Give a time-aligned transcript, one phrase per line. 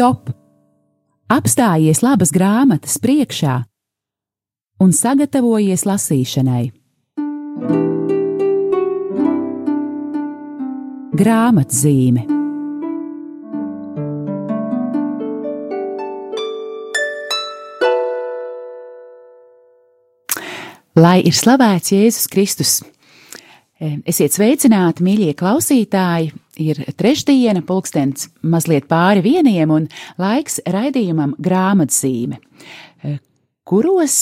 [0.00, 0.30] stop!
[1.28, 3.58] Apstājies labas grāmatas priekšā
[4.80, 6.70] un sagatavojies lasīšanai.
[11.20, 12.24] Grāmatzīme
[20.96, 22.74] Lai ir slavēts Jēzus Kristus!
[23.80, 26.34] Esiet sveicināti, mīļie klausītāji!
[26.60, 29.86] Ir trešdiena, pulkstenis mazliet pāri vieniem, un
[30.20, 32.36] laiks raidījumam grāmatzīme,
[33.64, 34.16] kuros,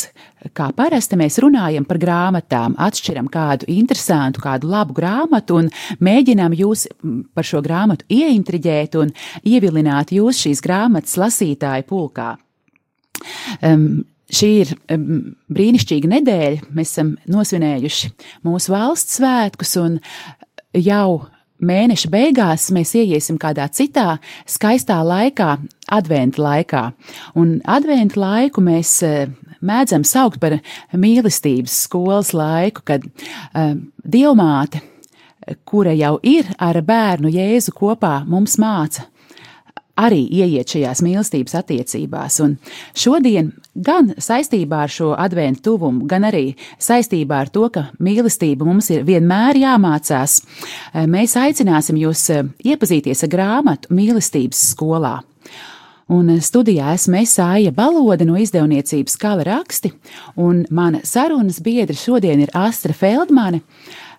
[0.55, 5.73] kā parasti, mēs runājam par grāmatām, atšķiram kādu interesantu, kādu labu grāmatu un
[6.07, 6.87] mēģinām jūs
[7.35, 9.11] par šo grāmatu ieintriģēt un
[9.43, 12.37] ievilināt jūs šīs grāmatas lasītāju pulkā.
[13.59, 16.69] Um, Šī ir brīnišķīga nedēļa.
[16.77, 18.11] Mēs esam nosvinējuši
[18.45, 19.99] mūsu valsts svētkus, un
[20.77, 21.25] jau
[21.59, 24.19] mēneša beigās mēs ieiesim kādā citā
[24.49, 25.57] skaistā laikā,
[25.97, 26.85] adventu laikā.
[27.41, 29.33] Un adventu laiku mēs eh,
[29.65, 30.59] mēdzam saukt par
[30.93, 34.85] mīlestības skolas laiku, kad uh, dievmāte,
[35.67, 39.09] kura jau ir ar bērnu Jēzu kopā, mums māca
[39.99, 42.39] arī ieiet šajās mīlestības attiecībās.
[42.45, 42.57] Un
[42.97, 48.91] šodien, gan saistībā ar šo adventu tuvumu, gan arī saistībā ar to, ka mīlestība mums
[48.95, 50.41] ir vienmēr jāmācās,
[50.95, 55.19] eh, mēs aicināsim jūs eh, iepazīties ar grāmatu mīlestības skolā.
[56.09, 59.93] Un eh, studijā esmu Esāja Balode no izdevniecības Kala raksti,
[60.41, 63.61] un mana sarunas biedra šodien ir Astra Feldmane,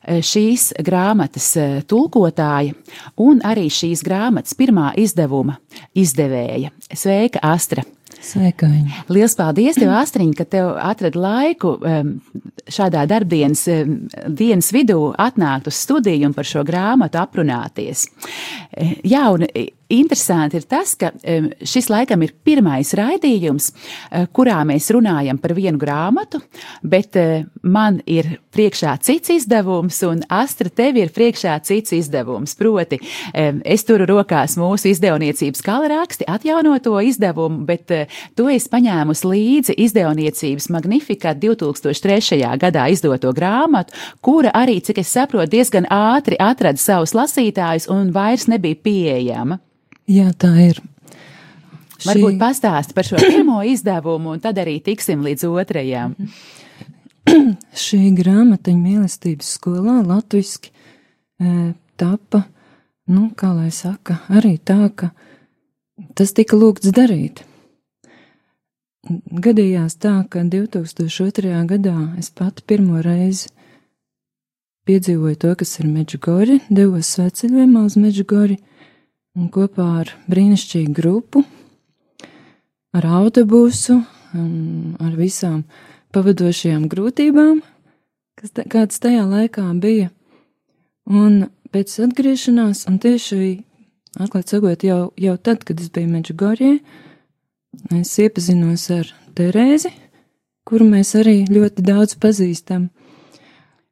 [0.07, 2.75] šīs grāmatas eh, tulkotāja
[3.19, 5.59] un arī šīs grāmatas pirmā izdevuma
[5.97, 6.73] izdevēja.
[6.93, 7.85] Sveika, Astra!
[8.19, 8.67] Sveika!
[8.67, 9.05] Viņa.
[9.13, 11.75] Lielas paldies, tev, Astriņ, ka tev atrada laiku
[12.67, 13.61] šādā darbdienas
[14.27, 18.07] dienas vidū atnākt uz studiju un par šo grāmatu aprunāties.
[18.77, 19.45] Eh, jā, un
[19.89, 21.09] interesanti ir tas, ka
[21.65, 23.71] šis laikam ir pirmais raidījums,
[24.11, 26.41] eh, kurā mēs runājam par vienu grāmatu,
[26.83, 32.55] bet eh, man ir priekšā cits izdevums, un Astra, tev ir priekšā cits izdevums.
[32.59, 32.99] Proti,
[33.33, 40.69] es turu rokās mūsu izdevniecības kalraksti, atjaunoto izdevumu, bet eh, to es paņēmusi līdzi izdevniecības
[40.69, 42.41] Magnificat 2003.
[42.61, 48.49] gadā izdoto grāmatu, kura arī, cik es saprotu, diezgan ātri atrada savus lasītājus un vairs
[48.49, 49.59] nebija pieejama.
[50.09, 50.79] Jā, tā ir.
[52.05, 52.39] Varbūt Šī...
[52.39, 56.15] pastāst par šo pirmo izdevumu, un tad arī tiksim līdz otrajam.
[57.85, 62.45] Šī grāmatiņa mīlestības skolā latviski e, tapa,
[63.11, 65.11] nu, kā lai saka, arī tā, ka
[66.17, 67.43] tas tika lūgts darīt.
[69.09, 71.53] Gadījās tā, ka 2002.
[71.69, 73.49] gadā es pati pirmo reizi
[74.89, 78.57] piedzīvoju to, kas ir Meģigori, devos sveceļojumā uz Meģigori,
[79.37, 81.43] un kopā ar brīnišķīgu grupu,
[82.97, 83.99] ar autobusu,
[84.33, 85.61] ar visām
[86.15, 87.61] pavadošajām grūtībām,
[88.39, 90.09] kas tā, kādas tajā laikā bija.
[91.09, 93.59] Un pēc atgriešanās, un tieši,
[94.17, 96.75] atklāt sakot, jau, jau tad, kad es biju Meģigorjē,
[97.99, 99.93] es iepazinos ar Terēzi,
[100.65, 102.89] kuru mēs arī ļoti daudz pazīstam.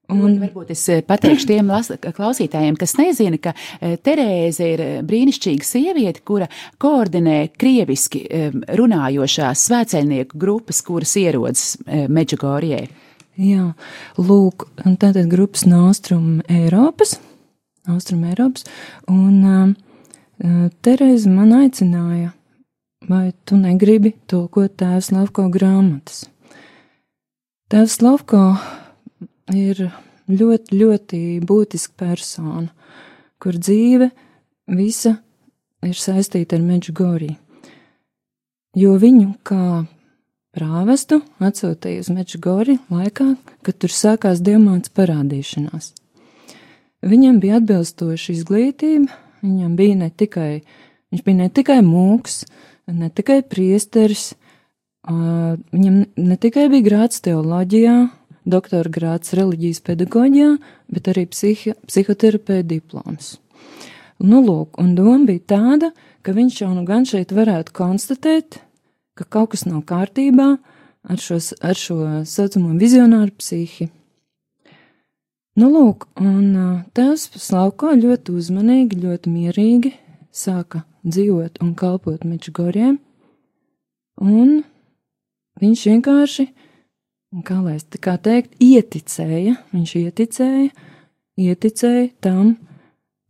[0.08, 1.72] Un varbūt es eh, pateikšu tiem
[2.16, 6.48] klausītājiem, kas nezina, ka eh, Terēze ir eh, brīnišķīga sieviete, kura
[6.80, 8.22] koordinē krieviski
[8.80, 12.86] runājošās svēceļnieku grupas, kuras ierodas Meģigorijai.
[13.38, 13.74] Jā,
[14.18, 17.18] lūk, tātad grupas no Austrum Eiropas,
[17.92, 18.64] Austrum Eiropas,
[19.12, 19.76] un uh,
[20.82, 22.32] Terēze man aicināja,
[23.12, 26.26] vai tu negribi tulkot tēvs Lavko grāmatas.
[27.70, 28.42] Tēvs Lavko
[29.54, 29.88] ir
[30.28, 32.70] ļoti, ļoti būtiska persona,
[33.40, 34.10] kur dzīve
[34.76, 35.18] visa
[35.86, 37.38] ir saistīta ar Meģigoriju.
[38.78, 39.86] Jo viņu kā
[40.58, 43.30] prāvestu atsūtīja uz Meģigori laikā,
[43.66, 45.94] kad tur sākās diamāts parādīšanās.
[47.08, 49.14] Viņam bija atbilstoša izglītība,
[49.46, 50.52] viņam bija ne tikai,
[51.14, 52.42] viņš bija ne tikai mūks,
[52.90, 54.32] ne tikai priesteris,
[55.08, 57.98] viņam ne tikai bija grāts teoloģijā,
[58.48, 60.54] doktora grāts reliģijas pedagoģijā,
[60.94, 63.36] bet arī psihi, psihoterapeita diploms.
[64.24, 65.92] Nu, lūk, un doma bija tāda,
[66.26, 68.60] ka viņš jau nu gan šeit varētu konstatēt,
[69.18, 73.92] ka kaut kas nav kārtībā ar, šos, ar šo saucamo vizionāru psihi.
[75.58, 79.94] Nu, lūk, un tēvs Slavko ļoti uzmanīgi, ļoti mierīgi
[80.34, 83.00] sāka dzīvot un kalpot Mečgoriem,
[84.22, 84.60] un
[85.62, 86.46] viņš vienkārši
[87.48, 90.70] kā lai es tā kā teikt, ieticēja, viņš ieticēja,
[91.38, 92.56] ieticēja tam,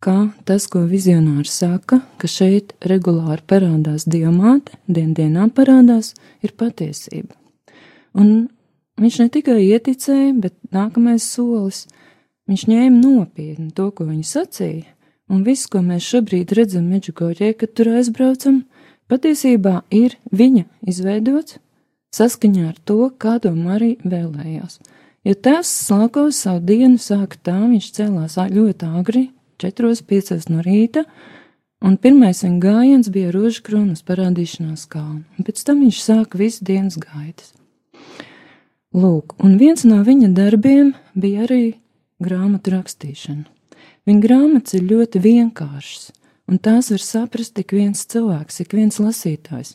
[0.02, 6.14] ka tas, ko vizionārs saka, ka šeit regulāri parādās diamāte, dien dienā parādās,
[6.46, 7.34] ir patiesība.
[8.14, 8.48] Un
[9.02, 11.86] viņš ne tikai ieticēja, bet nākamais solis-
[12.48, 14.86] viņš ņēma nopietni to, ko viņa sacīja,
[15.28, 18.64] un viss, ko mēs šobrīd redzam Meģigoļie, kad tur aizbraucam,
[19.10, 21.58] patiesībā ir viņa izveidots
[22.14, 24.78] saskaņā ar to, kā to Marija vēlējās.
[25.26, 29.24] Ja tēvs slākos savu dienu sāka tā, viņš cēlās ļoti agri,
[29.58, 31.04] 4-5 no rīta,
[31.84, 36.64] un pirmais viņa gājiens bija rožu kronas parādīšanās kalna, un pēc tam viņš sāka visu
[36.64, 37.52] dienas gaitas.
[38.94, 41.64] Lūk, un viens no viņa darbiem bija arī
[42.24, 43.44] grāmatu rakstīšana.
[44.08, 46.08] Viņa grāmatas ir ļoti vienkāršas,
[46.48, 49.74] un tās var saprast tik viens cilvēks, ik viens lasītājs.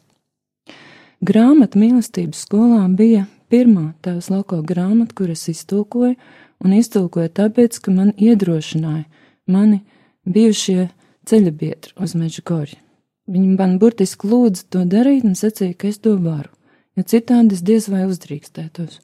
[1.24, 6.18] Grāmata mīlestības skolā bija pirmā tēvs lauko grāmata, kuras iztulkoju,
[6.60, 9.06] un iztulkoju tāpēc, ka man iedrošināja
[9.48, 9.80] mani
[10.28, 10.90] bijušie
[11.30, 12.80] ceļabiedri uz meža gorju.
[13.32, 16.52] Viņi man burtiski lūdza to darīt un sacīja, ka es to varu,
[16.98, 19.00] jo citādi es diez vai uzdrīkstētos.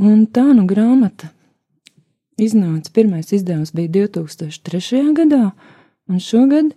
[0.00, 1.28] Un tā nu grāmata
[2.40, 5.02] iznāca, pirmais izdevums bija 2003.
[5.18, 5.50] gadā,
[6.08, 6.72] un šogad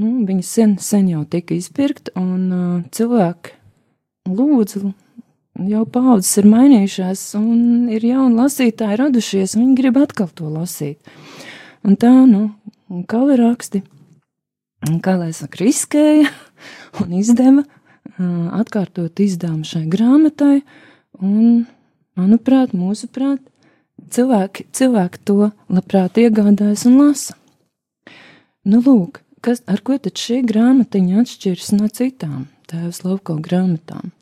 [0.00, 3.54] nu, viņa sen, sen jau tika izpirkta, un uh, cilvēki
[4.30, 4.92] lūdzu,
[5.70, 10.98] jau paudzes ir mainījušās, un ir jauni lasītāji radušies, un viņi grib atkal to lasīt.
[11.84, 12.48] Un tā, nu,
[13.10, 13.84] kali raksti,
[15.04, 16.30] kā lai saka, riskēja
[17.04, 17.64] un izdeva
[18.54, 20.62] atkārtot izdevumu šai grāmatai,
[21.20, 21.64] un,
[22.18, 23.40] manuprāt, mūsuprāt,
[24.14, 27.36] cilvēki, cilvēki to labprāt iegādājas un lasa.
[28.64, 34.12] Nu, lūk, kas, ar ko tad šī grāmatiņa atšķiras no citām tēvs Lauko grāmatām?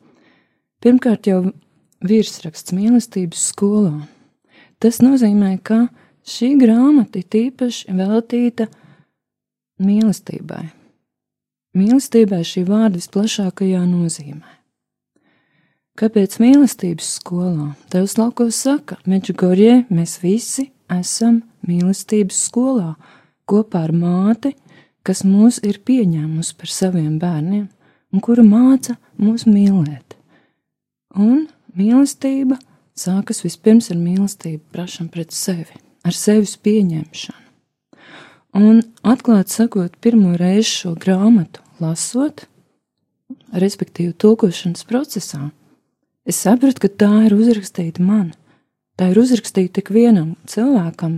[0.83, 1.41] Pirmkārt jau
[2.03, 4.01] virsraksts mīlestības skolā.
[4.83, 5.85] Tas nozīmē, ka
[6.23, 8.69] Šī grāmata ir tīpaši veltīta
[9.83, 10.69] mīlestībai.
[11.75, 14.59] Mīlestībai šī vārda visplašākajā nozīmē.
[15.99, 17.73] Kāpēc mīlestības skolā?
[17.91, 22.93] Tevs laukos saka, Meģigorjē mēs visi esam mīlestības skolā
[23.49, 24.53] kopā ar māti,
[25.03, 27.67] kas mūs ir pieņēmusi par saviem bērniem
[28.13, 30.15] un kura māca mūs mīlēt.
[31.19, 31.47] Un
[31.77, 32.57] mīlestība
[32.97, 37.39] sākas vispirms ar mīlestību prašam pret sevi ar sevis pieņemšanu.
[38.53, 42.45] Un, atklāti sakot, pirmo reizi šo grāmatu lasot,
[43.49, 45.47] respektīvi tulkošanas procesā,
[46.29, 48.29] es sapratu, ka tā ir uzrakstīta man.
[48.93, 51.17] Tā ir uzrakstīta tik vienam cilvēkam,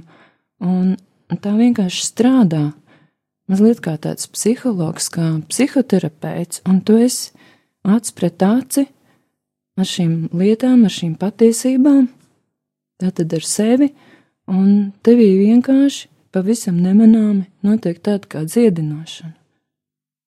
[0.63, 0.95] un
[1.43, 2.69] tā vienkārši strādā.
[3.45, 7.29] Mazliet kā tāds psihologs, kā psihoterapeits, un tu esi
[7.85, 8.87] acis pret aci
[9.77, 12.07] ar šīm lietām, ar šīm patiesībām,
[13.01, 13.91] tātad ar sevi,
[14.49, 19.35] un tevī vienkārši pavisam nemanāmi notiek tāda kā dziedināšana.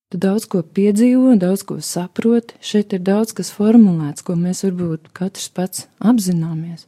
[0.08, 5.10] Tu daudz ko piedzīvo, daudz ko saproti, šeit ir daudz kas formulēts, ko mēs varbūt
[5.12, 6.86] katrs pats apzināmies.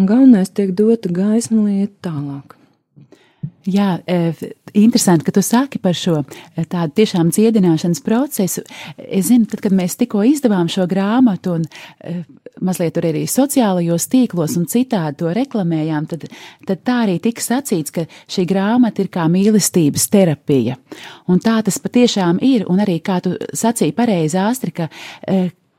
[0.00, 2.56] Un galvenais tiek dota gaisma lieta tālāk.
[3.64, 4.32] Jā, e,
[4.76, 8.64] interesanti, ka tu saki par šo e, tādu tiešām dziedināšanas procesu.
[8.98, 12.22] Es zinu, tad, kad mēs tikko izdevām šo grāmatu un e,
[12.64, 16.28] mazliet tur arī sociālajos tīklos un citādi to reklamējām, tad,
[16.68, 20.78] tad tā arī tika sacīts, ka šī grāmata ir kā mīlestības terapija.
[21.32, 24.90] Un tā tas patiešām ir, un arī kā tu sacīji pareizi, Āstri, ka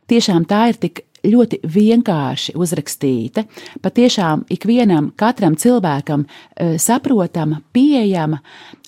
[0.10, 3.46] tiešām tā ir tik ļoti vienkārši uzrakstīta,
[3.84, 8.42] patiešām ikvienam, katram cilvēkam eh, saprotama, pieejama.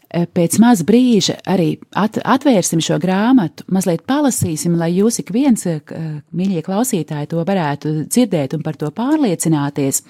[0.08, 5.66] Eh, pēc maz brīža arī at, atvērsim šo grāmatu, mazliet palasīsim, lai jūs ik viens,
[5.68, 5.82] eh,
[6.32, 10.04] mīļie klausītāji, to varētu dzirdēt un par to pārliecināties.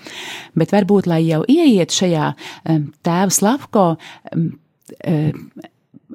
[0.56, 2.30] Bet varbūt, lai jau ieiet šajā
[3.04, 3.90] tēva Slavko
[5.04, 5.34] Eh,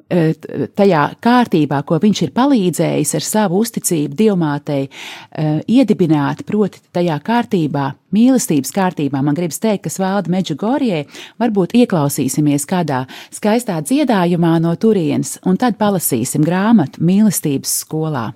[0.09, 7.89] tajā kārtībā, ko viņš ir palīdzējis ar savu uzticību dievmātei eh, iedibināt, proti, tajā kārtībā,
[8.13, 11.07] mīlestības kārtībā, man gribas teikt, kas valda Medžugorijai,
[11.41, 18.31] varbūt ieklausīsimies kādā skaistā dziedājumā no turienes, un tad palasīsim grāmatu mīlestības skolā.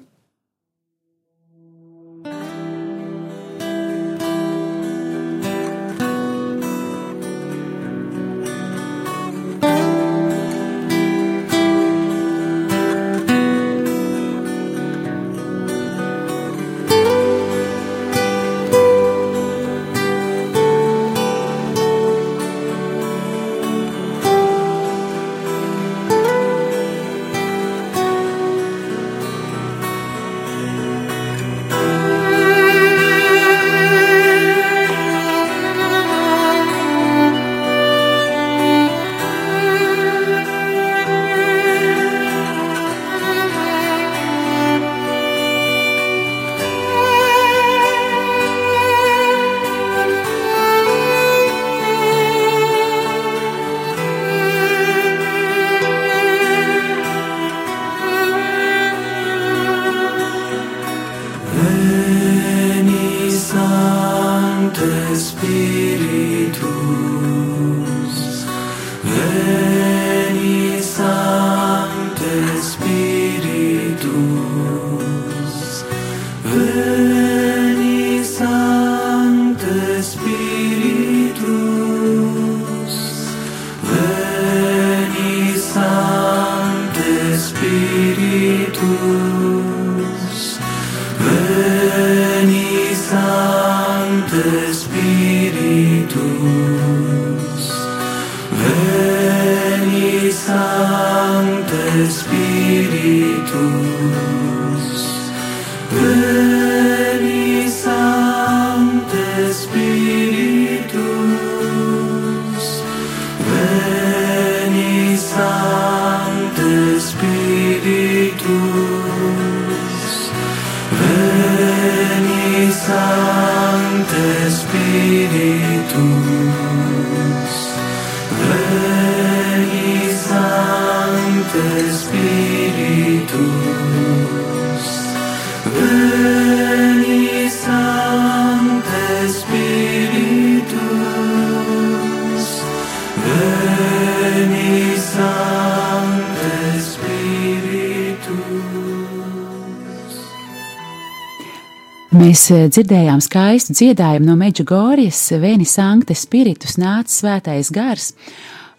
[152.27, 158.09] Mēs eh, dzirdējām skaistu dziedājumu no Meģigorijas, Vēni Sankte Spiritus nāca svētais gars,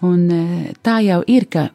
[0.05, 1.71] un eh, tā jau ir, ka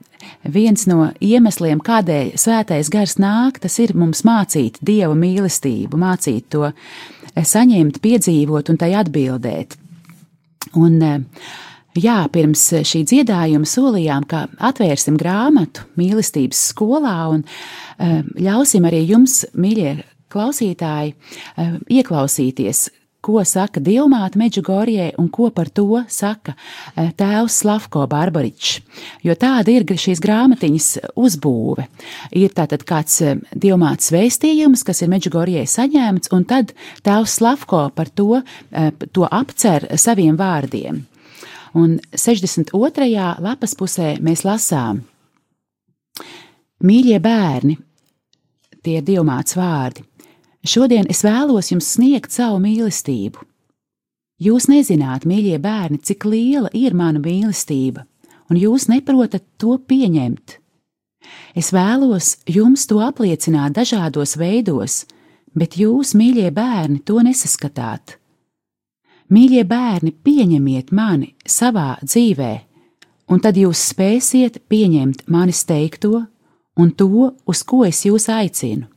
[0.46, 6.68] viens no iemesliem, kādēļ svētais gars nāk, tas ir mums mācīt Dieva mīlestību, mācīt to
[6.70, 9.74] eh, saņemt, piedzīvot un tai atbildēt.
[10.77, 11.01] Un,
[11.98, 17.48] jā, pirms šī dziedājuma solījām, ka atvērsim grāmatu mīlestības skolā un
[17.98, 20.01] ļausim arī jums, mīļie
[20.34, 21.16] klausītāji,
[21.94, 22.90] ieklausīties,
[23.24, 26.56] ko saka Dilmāta Meģigorijai un ko par to saka
[26.96, 28.82] tēvs Slavko Barbaričs.
[29.24, 31.88] Jo tāda ir šīs grāmatiņas uzbūve.
[32.36, 33.22] Ir tātad kāds
[33.56, 36.75] Dilmātas vēstījums, kas ir Meģigorijai saņēmts, un tad
[37.06, 38.44] tēvs Slavko par to,
[39.16, 41.06] to apcer saviem vārdiem.
[41.80, 43.08] Un 62.
[43.42, 45.00] lapas pusē mēs lasām:
[46.84, 47.78] Mīļie bērni,
[48.84, 50.04] tie ir divmāts vārdi.
[50.63, 53.41] Šodien es vēlos jums sniegt savu mīlestību.
[54.43, 58.05] Jūs nezināt, mīļie bērni, cik liela ir mana mīlestība,
[58.50, 60.58] un jūs neprotat to pieņemt.
[61.55, 65.03] Es vēlos jums to apliecināt dažādos veidos,
[65.55, 68.17] bet jūs, mīļie bērni, to nesaskatāt.
[69.34, 72.53] Mīļie bērni, pieņemiet mani savā dzīvē,
[73.32, 76.25] un tad jūs spēsiet pieņemt manis teikto
[76.79, 78.93] un to, uz ko es jūs aicinu.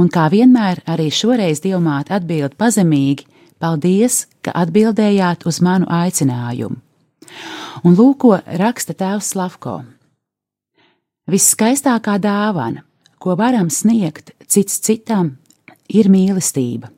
[0.00, 3.26] Un kā vienmēr, arī šoreiz Dievmāte atbild pazemīgi:
[3.60, 6.78] Paldies, ka atbildējāt uz manu aicinājumu.
[7.84, 9.80] Un lūko raksta tēvs Slavko.
[11.30, 12.82] Viskaistākā dāvana,
[13.20, 15.36] ko varam sniegt cits citam,
[15.88, 16.88] ir mīlestība.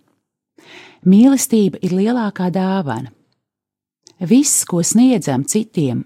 [1.03, 3.11] Mīlestība ir lielākā dāvana.
[4.23, 6.05] Viss, ko sniedzam citiem,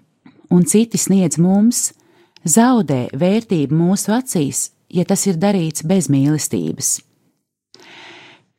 [0.50, 1.90] un citi sniedz mums,
[2.48, 6.96] zaudē vērtību mūsu acīs, ja tas ir darīts bez mīlestības.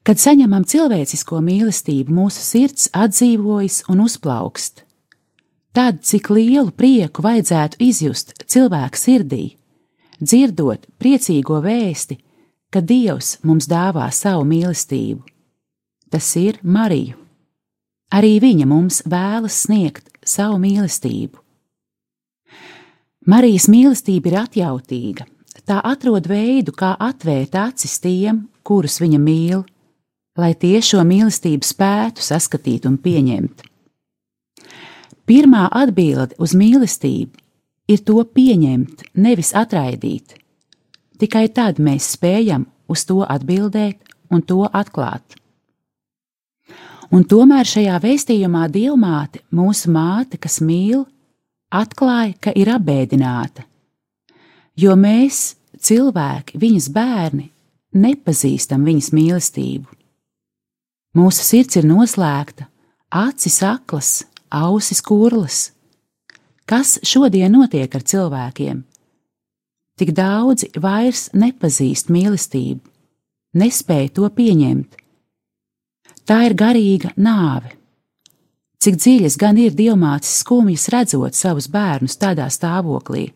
[0.08, 4.86] Kad saņemam cilvēcisko mīlestību, mūsu sirds atdzīvojas un uzplaukst.
[5.76, 9.44] Tad, cik lielu prieku vajadzētu izjust cilvēku sirdī,
[10.22, 12.18] dzirdot priecīgo vēsti,
[12.72, 15.22] ka Dievs mums dāvā savu mīlestību.
[16.10, 17.20] Tas ir Mariju.
[18.16, 21.44] Arī viņa mums vēlas sniegt savu mīlestību.
[23.28, 25.26] Marijas mīlestība ir atjautīga,
[25.68, 29.64] tā atrod veidu, kā atvērt acis tiem, kurus viņa mīl,
[30.38, 33.66] lai tie šo mīlestību spētu saskatīt un pieņemt.
[35.28, 37.44] Pirmā atbilde uz mīlestību
[37.92, 40.38] ir to pieņemt, nevis atraidīt.
[41.20, 44.00] Tikai tad mēs spējam uz to atbildēt
[44.32, 45.36] un to atklāt.
[47.12, 51.06] Un tomēr šajā vēstījumā Dievmāte, mūsu māte, kas mīl,
[51.72, 53.64] atklāja, ka ir apbēdināta,
[54.76, 57.50] jo mēs, cilvēki, viņas bērni,
[57.98, 59.88] nepazīstam viņas mīlestību.
[61.18, 62.68] Mūsu sirds ir noslēgta,
[63.10, 64.12] acis aklas,
[64.54, 65.72] ausis kurlas.
[66.68, 68.84] Kas šodien notiek ar cilvēkiem?
[69.98, 72.84] Tik daudzi vairs nepazīst mīlestību,
[73.58, 75.00] nespēja to pieņemt.
[76.28, 77.72] Tā ir garīga nāve.
[78.84, 83.32] Cik dziļas gan ir dievmātes skumjas redzot savus bērnus tādā stāvoklī.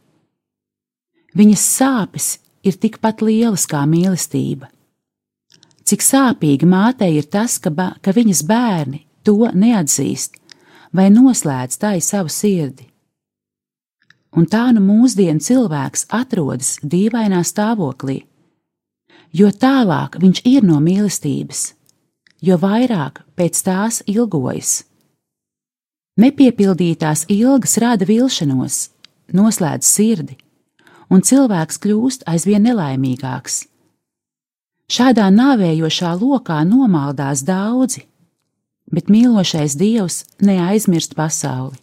[1.38, 2.28] Viņas sāpes
[2.68, 4.68] ir tikpat lielas kā mīlestība.
[5.88, 10.38] Cik sāpīgi mātei ir tas, ka, ba, ka viņas bērni to neatzīst
[10.94, 12.88] vai noslēdz tai savu sirdi.
[14.32, 18.22] un tā nu mūsdienu cilvēks atrodas dīvainā stāvoklī.
[19.36, 21.74] Jo tālāk viņš ir no mīlestības,
[22.40, 24.86] jo vairāk pēc tās ilgojas.
[26.20, 28.90] Nepiepildītās ilgas rada vilšanos,
[29.36, 30.38] noslēdz sirdi,
[31.12, 33.66] un cilvēks kļūst aizvien nelaimīgāks.
[34.92, 38.06] Šādā nāvējošā lokā nomaldās daudzi,
[38.92, 41.80] bet mīlošais Dievs neaizmirst pasauli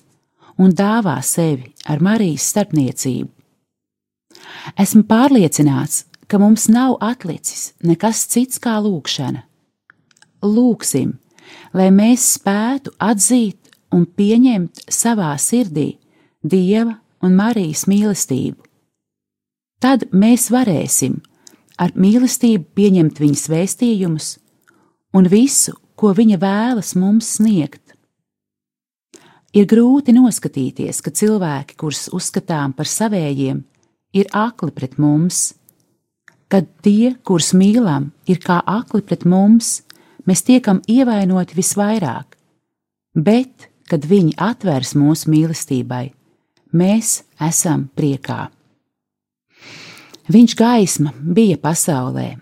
[0.59, 3.31] un dāvā sevi ar Marijas starpniecību.
[4.79, 9.45] Esmu pārliecināts, ka mums nav atlicis nekas cits kā lūkšana.
[10.45, 11.15] Lūksim,
[11.73, 15.95] lai mēs spētu atzīt un pieņemt savā sirdī
[16.45, 18.68] Dieva un Marijas mīlestību.
[19.79, 21.21] Tad mēs varēsim
[21.79, 24.31] ar mīlestību pieņemt viņas vēstījumus
[25.15, 27.95] un visu, ko viņa vēlas mums sniegt.
[29.55, 33.63] Ir grūti noskatīties, ka cilvēki, kurus uzskatām par savējiem,
[34.19, 35.55] ir akli pret mums.
[36.49, 39.83] Kad tie, kurus mīlam, ir kā akli pret mums,
[40.29, 42.37] mēs tiekam ievainoti visvairāk,
[43.15, 46.05] bet, kad viņi atvērs mūsu mīlestībai,
[46.77, 48.49] mēs esam priekā.
[50.29, 52.35] Viņš gaisma bija pasaulē,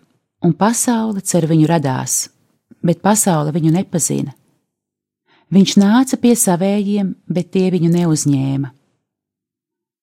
[0.43, 2.25] un pasaule cer viņu radās,
[2.83, 4.35] bet pasaule viņu nepazina.
[5.55, 8.73] Viņš nāca pie savējiem, bet tie viņu neuzņēma.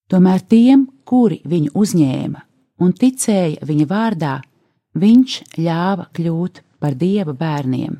[0.07, 2.45] Tomēr tiem, kuri viņu uzņēma
[2.83, 4.33] un ticēja viņa vārdā,
[4.95, 7.99] viņš ļāva kļūt par dieva bērniem.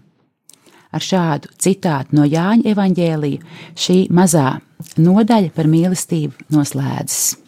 [0.93, 4.60] Ar šādu citātu no Jāņa evaņģēlija šī mazā
[4.96, 7.42] nodaļa par mīlestību noslēdzas.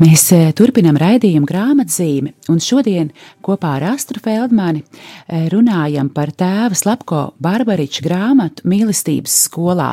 [0.00, 3.10] Mēs eh, turpinām raidījumu grāmatzīmi, un šodien
[3.44, 9.90] kopā ar Astru Feldmani eh, runājam par tēva Slapko Barbariča grāmatu mīlestības skolā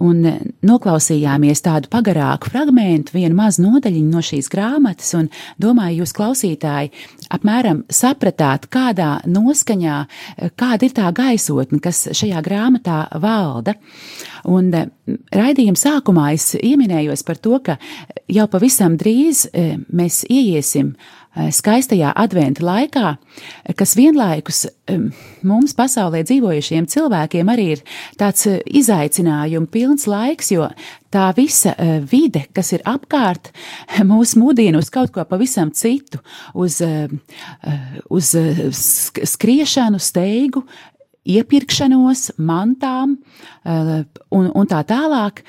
[0.00, 5.28] un eh, noklausījāmies tādu pagarāku fragment, vienu mazu nodaļiņu no šīs grāmatas, un
[5.60, 6.92] domāju, jūs klausītāji
[7.32, 9.98] apmēram sapratāt, kādā noskaņā,
[10.36, 13.76] eh, kāda ir tā gaisotne, kas šajā grāmatā valda.
[14.48, 14.88] Un eh,
[15.34, 17.78] raidījuma sākumā es ieminējos par to, ka
[18.32, 19.46] jau pavisam drīz
[19.92, 20.94] mēs ieiesim
[21.32, 23.16] skaistajā adventa laikā,
[23.64, 24.66] eh, kas vienlaikus
[25.42, 27.84] mums pasaulē dzīvojušiem cilvēkiem arī ir
[28.20, 30.68] tāds eh, izaicinājums pilns laiks, jo
[31.12, 31.74] tā visa
[32.08, 33.50] vide, kas ir apkārt,
[34.10, 36.20] mūs mudina uz kaut ko pavisam citu,
[36.54, 36.80] uz,
[38.08, 38.30] uz
[39.34, 40.64] skriešanu, steigu,
[41.28, 43.18] iepirkšanos, mantām
[43.64, 45.44] un, un tā tālāk.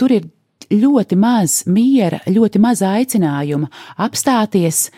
[0.00, 0.26] Tur ir
[0.74, 3.70] ļoti maz miera, ļoti maz aicinājuma
[4.04, 4.88] apstāties,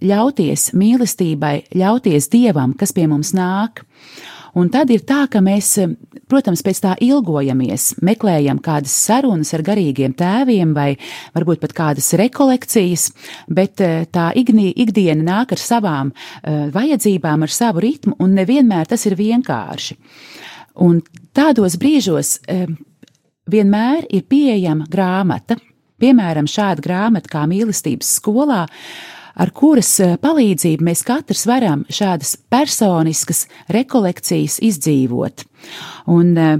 [0.00, 3.84] ļauties mīlestībai, ļauties dievam, kas pie mums nāk.
[4.58, 5.74] Un tad ir tā, ka mēs,
[6.30, 10.88] protams, pēc tā ilgojamies, meklējam kādas sarunas ar garīgiem tēviem vai
[11.36, 13.10] varbūt pat kādas rekolekcijas,
[13.52, 18.88] bet eh, tā igni, ikdiena nāk ar savām uh, vajadzībām, ar savu ritmu, un nevienmēr
[18.88, 19.98] tas ir vienkārši.
[20.88, 21.02] Un
[21.36, 22.66] tādos brīžos uh,
[23.50, 25.58] vienmēr ir pieejama grāmata,
[26.02, 28.64] piemēram, šāda grāmata kā mīlestības skolā,
[29.38, 35.46] ar kuras eh, palīdzību mēs katrs varam šādas personiskas rekolekcijas izdzīvot.
[36.10, 36.58] Un eh,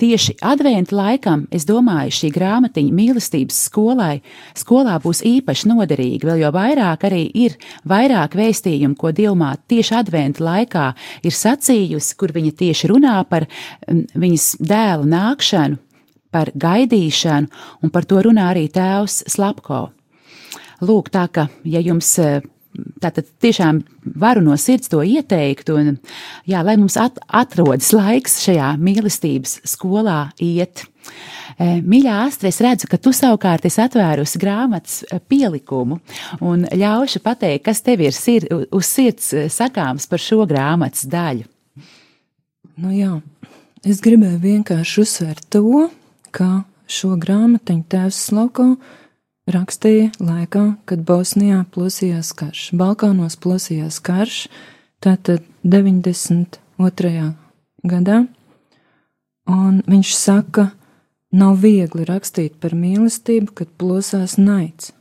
[0.00, 4.22] tieši adventu laikam, es domāju, šī grāmatiņa mīlestības skolai,
[4.56, 10.46] skolā būs īpaši noderīga, vēl jo vairāk arī ir vairāk vēstījumu, ko Dilmā tieši adventu
[10.46, 10.86] laikā
[11.26, 15.80] ir sacījusi, kur viņa tieši runā par mm, viņas dēlu nākšanu,
[16.30, 17.50] par gaidīšanu,
[17.82, 19.88] un par to runā arī tēvs Slapko.
[20.80, 22.14] Lūk, tā ka, ja jums
[23.02, 23.82] tātad tiešām
[24.20, 25.96] varu no sirds to ieteikt, un
[26.48, 30.86] jā, lai mums at, atrodas laiks šajā mīlestības skolā iet.
[31.60, 35.98] Mīļā Astra, es redzu, ka tu savukārt esi atvērusi grāmatas pielikumu
[36.46, 41.44] un ļaušu pateikt, kas tev ir sir, uz sirds sakāms par šo grāmatas daļu.
[42.80, 43.18] Nu jā,
[43.84, 45.90] es gribēju vienkārši uzsvērt to,
[46.34, 48.74] ka šo grāmatiņu tēvs Sloko
[49.50, 54.44] rakstīja laikā, kad Bosnijā plosījās karš, Balkānos plosījās karš,
[55.02, 57.24] tātad 92.
[57.86, 58.20] gadā,
[59.50, 60.70] un viņš saka,
[61.32, 64.92] nav viegli rakstīt par mīlestību, kad plosās naids.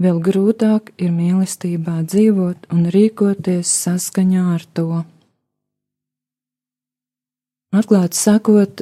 [0.00, 5.02] Vēl grūtāk ir mīlestībā dzīvot un rīkoties saskaņā ar to.
[7.76, 8.80] Atklāti sakot,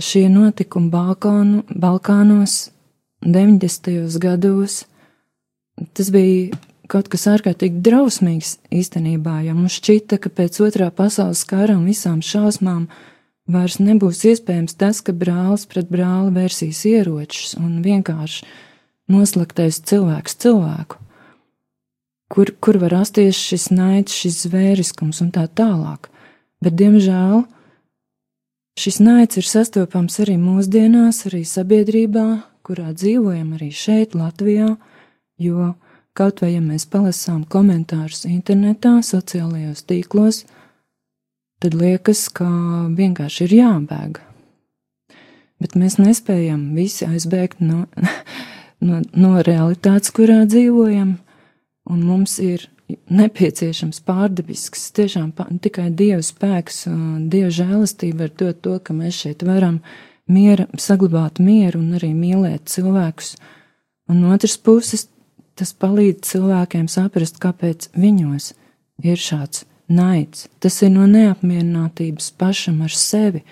[0.00, 2.70] šie notikumi Balkānu, Balkānos
[3.24, 4.18] 90.
[4.18, 4.84] gados
[5.94, 6.56] tas bija
[6.90, 12.20] kaut kas ārkārtīgi drausmīgs īstenībā, jo mums šķita, ka pēc otrā pasaules kara un visām
[12.24, 12.86] šausmām
[13.50, 18.44] vairs nebūs iespējams tas, ka brālis pret brāli vērsīs ieročus un vienkārši
[19.12, 21.00] noslēgtais cilvēks cilvēku,
[22.32, 26.08] kur, kur var rasties šis naids, šis zvēriskums un tā tālāk.
[26.64, 27.44] Bet, diemžēl,
[28.78, 32.26] šis naids ir sastopams arī mūsdienās, arī sabiedrībā,
[32.64, 34.74] kurā dzīvojam arī šeit, Latvijā,
[35.38, 35.74] jo
[36.14, 40.44] kaut vai ja mēs palasām komentārus internetā, sociālajos tīklos,
[41.62, 42.46] tad liekas, ka
[42.94, 44.20] vienkārši ir jābēg.
[45.62, 47.84] Bet mēs nespējam visi aizbēgt no,
[48.86, 51.16] no, no realitātes, kurā dzīvojam,
[51.90, 55.32] un mums ir nepieciešams pārdabisks, tiešām
[55.64, 56.84] tikai Dieva spēks,
[57.32, 59.80] Dieva žēlastība var dot to, ka mēs šeit varam
[60.28, 63.34] miera, saglabāt mieru un arī mīlēt cilvēkus.
[64.08, 65.08] Un no otras puses,
[65.56, 68.52] tas palīdz cilvēkiem saprast, kāpēc viņos
[69.04, 70.48] ir šāds naids.
[70.60, 73.44] Tas ir no neapmierinātības pašam ar sevi,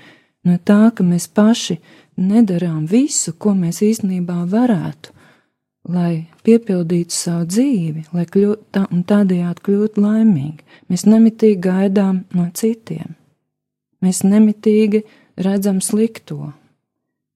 [0.45, 1.79] no tā, ka mēs paši
[2.21, 5.13] nedarām visu, ko mēs īstenībā varētu,
[5.89, 10.63] lai piepildītu savu dzīvi, lai kļūtu tā, un tādējādi kļūtu laimīgi.
[10.93, 13.17] Mēs nemitīgi gaidām no citiem.
[14.03, 15.03] Mēs nemitīgi
[15.43, 16.53] redzam slikto,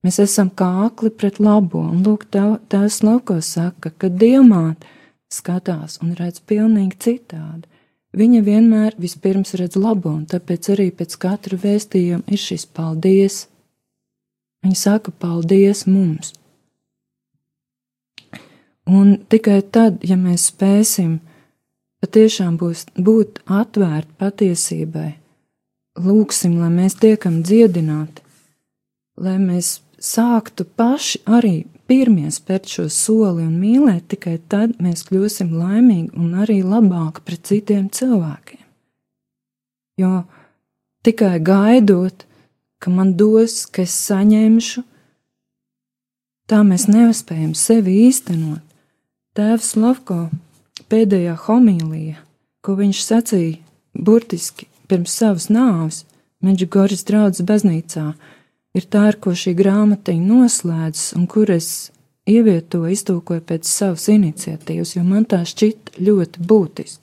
[0.07, 4.87] Mēs esam kā akli pret labo, un lūk, tās lauko saka, ka diamāte
[5.35, 7.67] skatās un redz pilnīgi citādi.
[8.17, 13.41] Viņa vienmēr vispirms redz labo, un tāpēc arī pēc katra vēstījuma ir šis paldies.
[14.63, 16.37] Viņa saka paldies mums.
[18.87, 21.19] Un tikai tad, ja mēs spēsim
[22.05, 25.09] patiešām būs, būt atvērti patiesībai,
[25.99, 28.23] lūksim, lai mēs tiekam dziedināti,
[29.19, 31.57] lai mēs sāktu paši arī
[31.91, 37.47] pirmie spērt šo soli un mīlēt, tikai tad mēs kļūsim laimīgi un arī labāki pret
[37.47, 38.63] citiem cilvēkiem.
[39.99, 40.27] Jo
[41.07, 42.27] tikai gaidot,
[42.83, 44.83] ka man dos, ka es saņemšu,
[46.51, 48.66] tā mēs nespējam sevi īstenot.
[49.37, 50.31] Tēvs Lavko
[50.89, 52.23] pēdējā homīlija,
[52.65, 53.59] ko viņš sacīja
[53.93, 56.05] burtiski pirms savas nāves
[56.41, 58.07] Meģigoras draudzes baznīcā,
[58.77, 61.91] ir tā, ar ko šī grāmatiņa noslēdzas un kur es
[62.25, 67.03] ievietoju, iztūkoju pēc savas iniciatīvas, jo man tā šķita ļoti būtiski.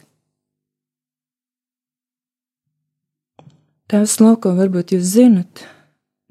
[3.94, 5.68] Tēvs Lauko, varbūt jūs zinat,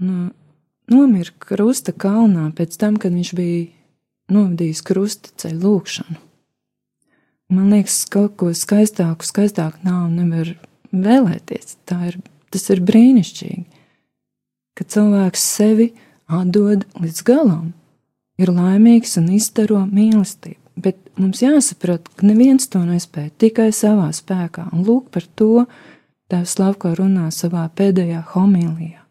[0.02, 0.32] no,
[0.90, 3.70] nomira krusta kalnā pēc tam, kad viņš bija
[4.30, 6.18] novadījis krusta ceļu lūkšanu.
[7.52, 10.54] Man liekas, kaut ko skaistāku, skaistāku nav nevar
[10.92, 11.76] vēlēties.
[11.88, 12.20] Tā ir,
[12.54, 13.82] tas ir brīnišķīgi
[14.76, 15.92] ka cilvēks sevi
[16.32, 17.72] atdod līdz galam,
[18.40, 20.58] ir laimīgs un iztaro mīlestību.
[20.82, 25.66] Bet mums jāsaprot, ka neviens to nespēja tikai savā spēkā, un lūk, par to
[26.32, 29.02] Tēvs Slavko runā savā pēdējā homilijā.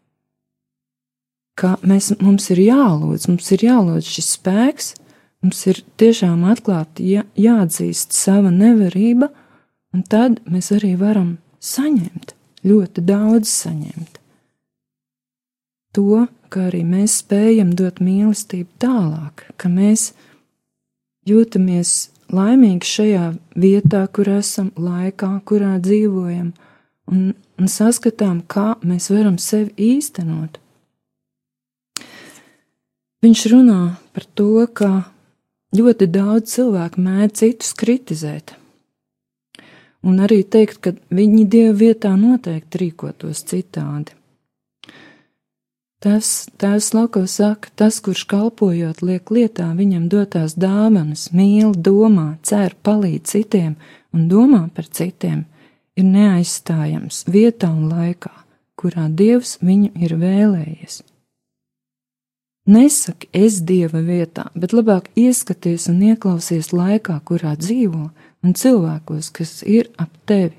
[1.54, 4.88] Ka mēs, mums ir jālūdz, mums ir jālūdz šis spēks,
[5.42, 9.28] mums ir tiešām atklāti jā, jāatzīst sava nevarība,
[9.92, 12.34] un tad mēs arī varam saņemt,
[12.66, 14.18] ļoti daudz saņemt.
[15.92, 20.12] To, ka arī mēs spējam dot mīlestību tālāk, ka mēs
[21.28, 23.26] jūtamies laimīgi šajā
[23.60, 26.52] vietā, kur esam, laikā, kurā dzīvojam,
[27.12, 30.58] un, un saskatām, kā mēs varam sevi īstenot.
[33.22, 33.80] Viņš runā
[34.16, 34.90] par to, ka
[35.76, 38.54] ļoti daudz cilvēku mēdz citus kritizēt,
[40.02, 44.16] un arī teikt, ka viņi dievu vietā noteikti rīkotos citādi.
[46.02, 52.74] Tas, tēvs Loko saka, tas, kurš kalpojot liek lietā viņam dotās dāvanas, mīl, domā, cer,
[52.82, 53.76] palīdz citiem
[54.10, 55.44] un domā par citiem,
[55.94, 58.34] ir neaizstājams vietā un laikā,
[58.74, 61.04] kurā Dievs viņu ir vēlējies.
[62.62, 68.10] Nesaki, es dieva vietā, bet labāk ieskaties un ieklausies laikā, kurā dzīvo,
[68.42, 70.54] un cilvēkos, kas ir ap tevi.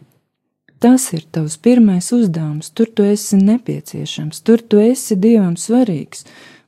[0.84, 6.26] Tas ir tavs pirmais uzdevums, tur tu esi nepieciešams, tur tu esi dievam svarīgs,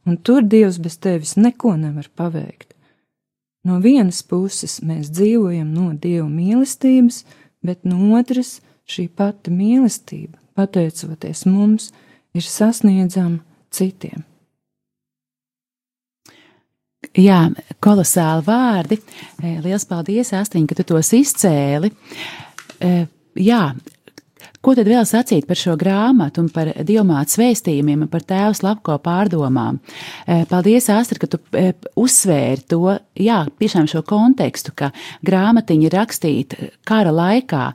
[0.08, 2.71] un tur dievs bez tevis neko nevar paveikt.
[3.67, 7.26] No vienas puses mēs dzīvojam no dieva mīlestības,
[7.60, 11.89] bet no otras šī pati mīlestība, pateicoties mums,
[12.32, 13.41] ir sasniedzama
[13.74, 14.24] citiem.
[17.15, 17.39] Jā,
[17.84, 18.99] kolosāli vārdi.
[19.41, 21.91] Lielas paldies, Astiņ, ka tu tos izcēli.
[23.39, 23.62] Jā,
[24.65, 28.95] Ko tad vēl sacīt par šo grāmatu un par diamāts vēstījumiem un par tēvs Lapko
[29.04, 29.78] pārdomām?
[30.25, 31.38] Eh, paldies, Āstra, ka tu
[32.01, 34.89] uzsvēri to, jā, tiešām šo kontekstu, ka
[35.21, 37.67] grāmatiņa ir rakstīta kara laikā.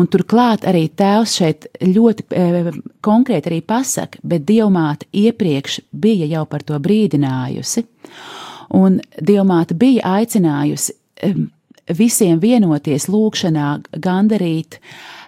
[0.00, 2.72] Un turklāt arī tēvs šeit ļoti e,
[3.04, 7.84] konkrēti arī pasaka, bet dievmāte iepriekš bija jau par to brīdinājusi.
[8.74, 10.96] Un dievmāte bija aicinājusi
[11.92, 13.68] visiem vienoties lūkšanā,
[14.00, 14.78] gandarīt,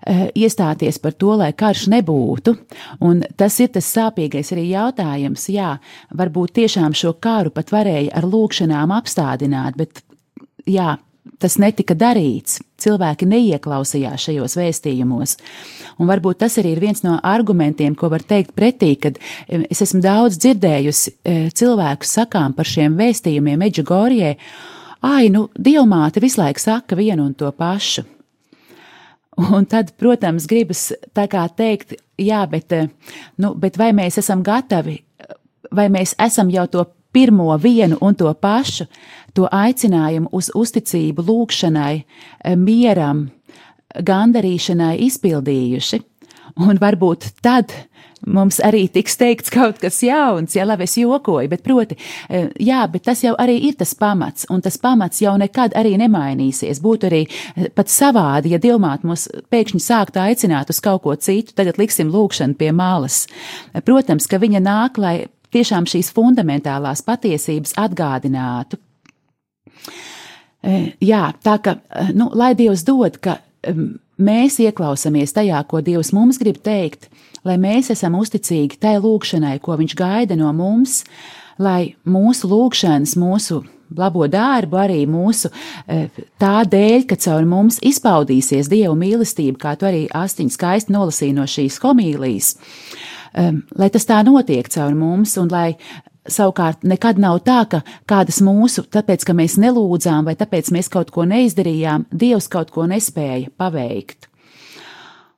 [0.06, 2.56] eh, iestāties par to, lai karš nebūtu.
[3.00, 5.48] Un tas ir tas sāpīgais arī jautājums.
[5.48, 5.78] Jā,
[6.14, 10.02] varbūt tiešām šo karu pat varēja ar lūkšanām apstādināt, bet
[10.66, 10.98] jā,
[11.42, 12.60] tas netika darīts.
[12.80, 15.36] Cilvēki neieklausījās šajos vēstījumos.
[16.00, 19.16] Un varbūt tas arī ir viens no argumentiem, ko var teikt pretī, kad
[19.48, 24.34] es esmu daudz dzirdējusi eh, cilvēku sakām par šiem vēstījumiem Eģigorijai
[25.06, 28.06] ai, nu, dievmāte visu laiku saka vienu un to pašu.
[29.36, 32.88] Un tad, protams, gribas tā kā teikt, jā, bet, eh,
[33.42, 34.96] nu, bet vai mēs esam gatavi,
[35.76, 36.86] vai mēs esam jau to
[37.16, 38.85] pirmo vienu un to pašu,
[39.33, 43.26] to aicinājumu uz uzticību, lūgšanai, eh, mieram,
[43.96, 46.02] gandarīšanai izpildījuši.
[46.57, 47.72] Un varbūt tad
[48.26, 51.98] mums arī tiks teikts kaut kas jauns, ja labi es jokoju, bet proti,
[52.29, 55.96] e, jā, bet tas jau arī ir tas pamats, un tas pamats jau nekad arī
[56.00, 56.81] nemainīsies.
[56.83, 61.55] Būtu arī e, pat savādi, ja Dilmāt mūs pēkšņi sāktu aicināt uz kaut ko citu,
[61.57, 63.26] tagad liksim lūkšanu pie malas.
[63.85, 65.16] Protams, ka viņa nāk, lai
[65.56, 68.78] tiešām šīs fundamentālās patiesības atgādinātu.
[71.02, 71.76] Jā, tā ka,
[72.16, 73.38] nu, lai Dievs dod, ka
[74.16, 77.08] mēs ieklausāmies tajā, ko Dievs mums grib teikt,
[77.46, 81.04] lai mēs esam uzticīgi tai lūgšanai, ko Viņš gaida no mums,
[81.62, 83.62] lai mūsu lūgšanas, mūsu
[83.96, 85.52] labo darbu, arī mūsu
[86.40, 91.46] tā dēļ, ka caur mums izpaudīsies Dieva mīlestība, kā tu arī astiņi skaisti nolasīji no
[91.50, 92.56] šīs homīlijas,
[93.37, 95.70] um, lai tas tā notiek caur mums un lai
[96.27, 97.79] Savukārt, nekad nav tā, ka
[98.11, 102.88] kādas mūsu, tāpēc, ka mēs nelūdzām vai tāpēc mēs kaut ko neizdarījām, Dievs kaut ko
[102.90, 104.27] nespēja paveikt.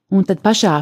[0.08, 0.78] Un tad pašā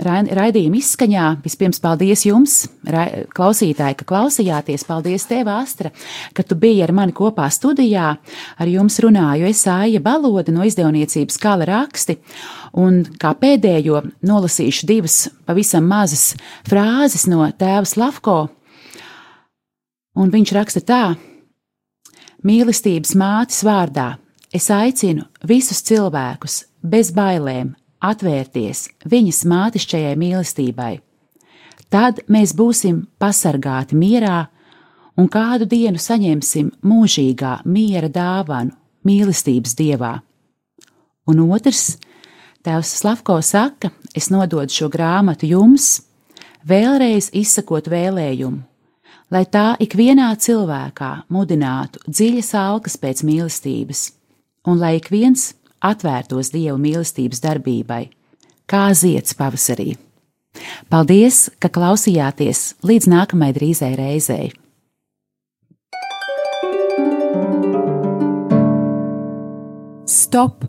[0.00, 1.26] raidījuma izskaņā.
[1.44, 4.86] Vispirms paldies jums, klausītāji, ka klausījāties.
[4.88, 5.92] Paldies tev, Astra,
[6.34, 8.14] ka tu biji ar mani kopā studijā.
[8.58, 12.18] Ar jums runāju es Aija Baloda no izdevniecības Kala raksti.
[12.80, 16.32] Un kā pēdējo nolasīšu divas pavisam mazas
[16.66, 18.48] frāzes no tēva Slavko.
[20.18, 21.04] Un viņš raksta tā:
[22.44, 24.16] Mīlestības mātes vārdā
[24.54, 27.72] es aicinu visus cilvēkus bez bailēm
[28.10, 30.92] atvērties viņas mātišķajai mīlestībai.
[31.92, 34.46] Tad mēs būsim pasargāti mierā,
[35.16, 38.74] un kādu dienu saņemsim mūžīgā miera dāvanu
[39.06, 40.16] mīlestības dievā.
[41.30, 41.96] Un otrs,
[42.64, 46.00] Tēvs Slavko saka, es nododu šo grāmatu jums,
[46.64, 48.62] vēlreiz izsakot vēlējumu,
[49.32, 54.06] lai tā ikvienā cilvēkā mudinātu dziļas alkas pēc mīlestības,
[54.68, 55.52] un lai ik viens
[55.84, 58.08] atvērtos Dieva mīlestības darbībai,
[58.70, 59.94] kā zieds pavasarī.
[60.90, 64.52] Paldies, ka klausījāties līdz nākamajai drīzai reizei!
[70.04, 70.66] Stop!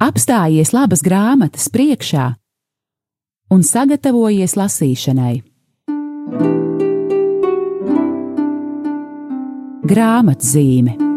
[0.00, 2.30] Apstājies labas grāmatas priekšā
[3.52, 5.34] un sagatavojies lasīšanai.
[9.90, 11.09] Grāmatzīme